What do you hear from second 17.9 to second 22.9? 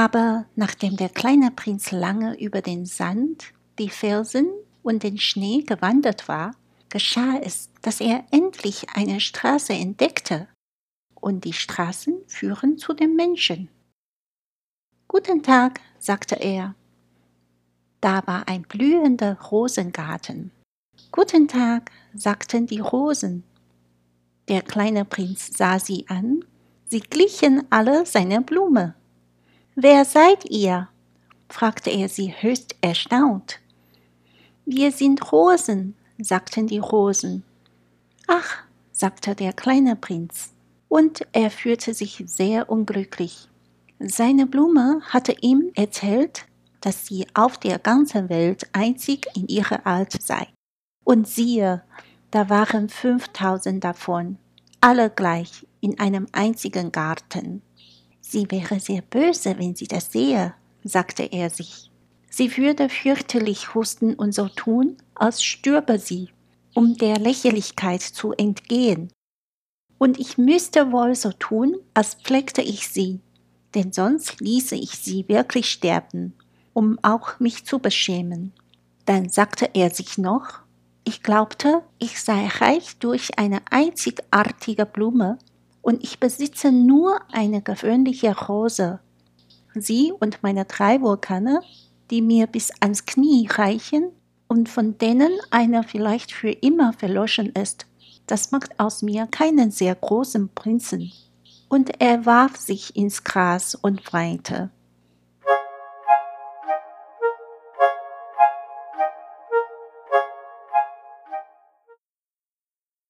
Da war ein blühender Rosengarten. Guten Tag, sagten die